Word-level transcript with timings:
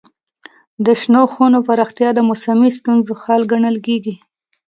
د 0.85 0.87
شنو 1.01 1.23
خونو 1.33 1.57
پراختیا 1.67 2.09
د 2.15 2.19
موسمي 2.29 2.69
ستونزو 2.77 3.13
حل 3.21 3.41
ګڼل 3.51 3.77
کېږي. 3.85 4.15